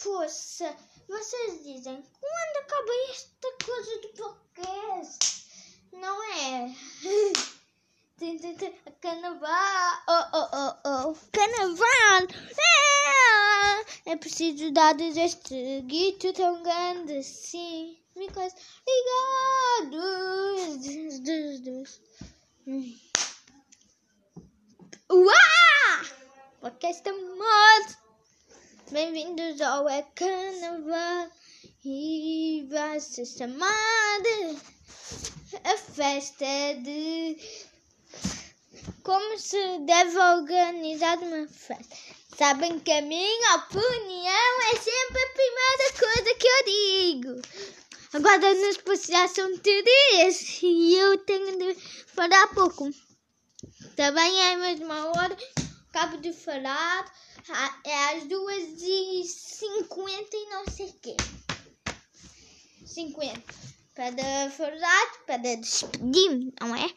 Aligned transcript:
Força, 0.00 0.74
vocês 1.06 1.62
dizem, 1.62 2.02
quando 2.20 2.56
acaba 2.64 2.90
esta 3.10 3.52
coisa 3.62 4.00
do 4.00 4.08
podcast? 4.14 5.46
Não 5.92 6.24
é? 6.24 6.74
Carnaval, 9.02 10.02
oh, 10.08 10.24
oh, 10.32 10.48
oh, 10.54 10.74
oh, 10.84 11.14
carnaval, 11.32 12.28
é, 14.06 14.12
é 14.12 14.16
preciso 14.16 14.70
dar 14.72 14.98
este 14.98 15.82
guito 15.82 16.32
tão 16.32 16.62
grande 16.62 17.18
assim, 17.18 17.98
because 18.16 18.54
ligados, 19.82 20.88
Uau! 25.10 26.04
Podcast 26.62 27.06
amor! 27.06 28.09
Bem-vindos 28.92 29.60
ao 29.60 29.88
É 29.88 30.02
Carnaval 30.16 31.30
e 31.84 32.66
vai 32.68 32.98
ser 32.98 33.24
chamada 33.24 33.70
a 35.62 35.76
festa 35.76 36.44
de 36.82 37.36
como 39.04 39.38
se 39.38 39.78
deve 39.86 40.18
organizar 40.18 41.18
uma 41.18 41.46
festa. 41.46 41.96
Sabem 42.36 42.80
que 42.80 42.90
a 42.90 43.02
minha 43.02 43.56
opinião 43.58 44.60
é 44.72 44.76
sempre 44.76 45.22
a 45.22 45.34
primeira 45.34 45.92
coisa 45.96 46.34
que 46.34 46.48
eu 46.48 46.64
digo. 46.64 47.42
Agora 48.12 48.54
nos 48.54 48.76
passear 48.78 49.28
são 49.28 49.56
três 49.58 50.58
e 50.64 50.96
eu 50.96 51.16
tenho 51.18 51.56
de 51.58 51.74
falar 52.08 52.48
pouco. 52.48 52.90
Também 53.94 54.40
é 54.40 54.54
a 54.54 54.58
mesma 54.58 55.06
hora, 55.10 55.36
acabo 56.00 56.16
de 56.16 56.32
falar, 56.32 57.14
é 57.84 58.16
às 58.16 58.24
duas 58.26 58.80
e 58.80 59.22
cinquenta 59.24 60.36
não 60.48 60.64
sei 60.66 60.86
o 60.86 60.94
quê. 60.94 61.16
Cinquenta 62.86 63.54
para 63.94 64.50
falar, 64.50 65.24
para 65.26 65.56
despedir, 65.56 66.54
não 66.58 66.74
é? 66.74 66.90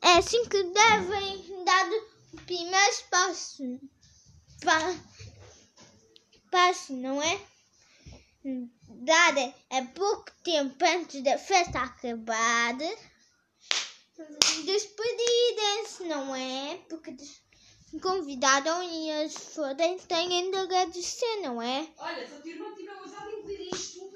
É 0.00 0.12
assim 0.16 0.42
que 0.46 0.62
devem 0.62 1.64
dar 1.64 1.86
o 2.32 2.36
primeiro 2.46 2.96
passo. 3.10 3.62
Pa, 4.64 4.96
passo, 6.50 6.94
não 6.94 7.20
é? 7.20 7.38
Dar 8.88 9.36
é 9.68 9.82
pouco 9.94 10.32
tempo 10.42 10.82
antes 10.82 11.22
da 11.22 11.36
festa 11.36 11.80
acabar. 11.80 12.78
Despedirem-se, 14.64 16.04
não 16.04 16.34
é? 16.34 16.78
Porque 16.88 17.14
convidaram 17.98 18.82
e 18.82 19.10
as 19.24 19.34
forem 19.34 19.98
têm 19.98 20.50
de 20.50 20.56
agradecer, 20.56 21.40
não 21.42 21.60
é? 21.60 21.88
Olha, 21.98 22.26
se 22.26 22.34
a 22.34 22.38
tua 22.38 22.50
irmã 22.50 22.74
tiver 22.74 23.02
usado 23.02 23.30
incluir 23.30 23.68
isto, 23.72 24.10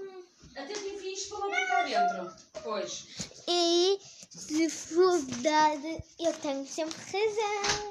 até 0.57 0.73
te 0.73 0.89
enfias 0.89 1.25
para 1.25 1.39
lá 1.39 1.67
para 1.67 1.83
dentro. 1.85 2.37
Pois. 2.63 3.07
E 3.49 3.99
se 4.31 4.69
for 4.69 5.19
verdade, 5.19 6.05
eu 6.19 6.33
tenho 6.35 6.67
sempre 6.67 6.97
razão. 6.97 7.91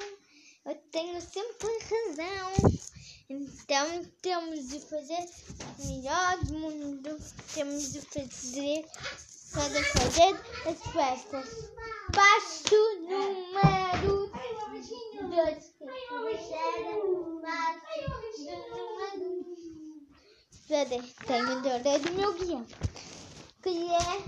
Eu 0.66 0.76
tenho 0.92 1.22
sempre 1.22 1.68
razão. 1.90 2.54
Então 3.30 4.06
temos 4.22 4.70
de 4.70 4.80
fazer 4.80 5.30
o 5.80 5.88
melhor 5.88 6.38
do 6.46 6.54
mundo. 6.54 7.18
Temos 7.54 7.94
de 7.94 8.02
fazer 8.02 8.86
para 9.52 9.84
fazer 9.84 10.40
as 10.66 10.92
festas. 10.92 11.72
Passo 12.14 12.76
número 13.02 14.32
2. 15.30 15.74
Tenho 20.86 21.62
de 21.62 21.70
ler 21.84 22.00
do 22.00 22.12
meu 22.14 22.34
guião. 22.34 22.66
Que 23.62 23.70
é 23.70 24.24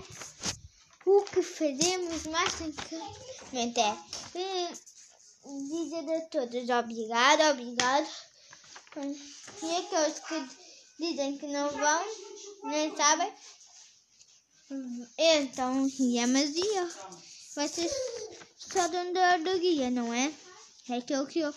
o 1.06 1.24
que 1.24 1.42
fazemos 1.42 2.28
mais 2.28 2.54
tranquilamente 2.54 3.80
é 3.80 3.98
dizer 5.44 6.16
a 6.16 6.22
todos 6.30 6.70
obrigado, 6.70 7.42
obrigado. 7.52 8.08
E 9.64 9.76
aqueles 9.78 10.20
que 10.20 10.50
dizem 11.00 11.38
que 11.38 11.48
não 11.48 11.70
vão, 11.70 12.06
nem 12.66 12.96
sabem. 12.96 13.34
Então, 15.18 15.88
guia 15.88 16.28
magia. 16.28 16.90
Vocês 17.56 17.92
só 18.58 18.88
dão 18.88 19.12
do 19.44 19.60
guia, 19.60 19.90
não 19.90 20.14
é? 20.14 20.32
É 20.90 20.96
aquilo 20.96 21.28
que 21.28 21.40
eu, 21.40 21.54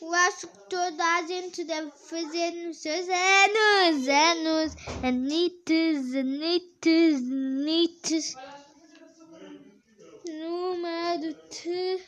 eu 0.00 0.14
acho 0.14 0.46
que 0.48 0.58
toda 0.70 1.04
a 1.16 1.26
gente 1.26 1.64
deve 1.64 1.90
fazer 1.90 2.50
nos 2.52 2.78
seus 2.78 3.06
anos, 3.08 4.08
anos, 4.08 4.76
anitos, 5.02 6.14
anitos, 6.14 7.22
anitos. 7.22 8.34
Número 10.26 11.34
de 11.54 12.00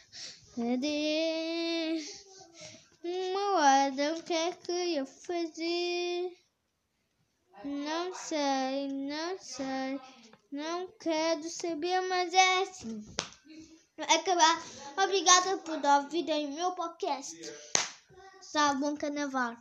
uma 3.02 3.52
hora, 3.52 4.14
o 4.18 4.22
que 4.22 4.34
é 4.34 4.52
que 4.52 4.96
eu 4.96 5.06
fazer? 5.06 6.36
Não 7.64 8.14
sei, 8.14 8.88
não 8.88 9.38
sei. 9.38 10.00
Não 10.52 10.88
quero 11.00 11.48
saber, 11.48 12.00
mas 12.02 12.32
é 12.34 12.62
assim. 12.62 13.04
Acabar. 14.08 14.62
Obrigada 14.96 15.58
por 15.58 15.84
ouvirem 15.84 16.46
o 16.46 16.54
meu 16.54 16.72
podcast. 16.72 17.36
Salve, 18.40 18.80
bom 18.80 18.96
carnaval. 18.96 19.56